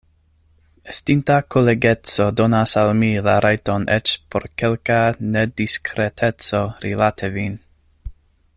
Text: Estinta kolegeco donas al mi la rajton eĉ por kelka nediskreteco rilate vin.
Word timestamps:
Estinta 0.91 1.35
kolegeco 1.55 2.25
donas 2.39 2.73
al 2.83 2.89
mi 3.03 3.09
la 3.27 3.35
rajton 3.45 3.85
eĉ 3.97 4.15
por 4.35 4.47
kelka 4.63 4.97
nediskreteco 5.37 6.63
rilate 6.87 7.31
vin. 7.37 7.61